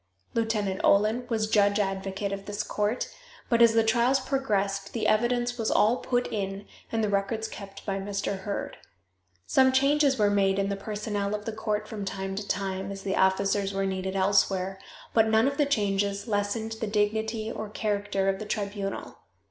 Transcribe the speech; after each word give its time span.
Lieutenant 0.33 0.81
Olin 0.83 1.27
was 1.29 1.45
judge 1.47 1.77
advocate 1.79 2.31
of 2.31 2.47
this 2.47 2.63
court, 2.63 3.07
but 3.49 3.61
as 3.61 3.73
the 3.75 3.83
trials 3.83 4.19
progressed 4.19 4.93
the 4.93 5.05
evidence 5.05 5.59
was 5.59 5.69
all 5.69 5.97
put 5.97 6.25
in 6.33 6.65
and 6.91 7.03
the 7.03 7.07
records 7.09 7.47
kept 7.47 7.85
by 7.85 7.99
Mr. 7.99 8.39
Heard. 8.39 8.77
Some 9.45 9.71
changes 9.71 10.17
were 10.17 10.31
made 10.31 10.57
in 10.57 10.69
the 10.69 10.75
personnel 10.75 11.35
of 11.35 11.45
the 11.45 11.53
court 11.53 11.87
from 11.87 12.03
time 12.03 12.35
to 12.35 12.47
time 12.47 12.91
as 12.91 13.03
the 13.03 13.15
officers 13.15 13.75
were 13.75 13.85
needed 13.85 14.15
elsewhere, 14.15 14.79
but 15.13 15.27
none 15.27 15.47
of 15.47 15.57
the 15.57 15.67
changes 15.67 16.27
lessened 16.27 16.71
the 16.81 16.87
dignity 16.87 17.51
or 17.51 17.69
character 17.69 18.27
of 18.27 18.39
the 18.39 18.45
tribunal. 18.47 19.19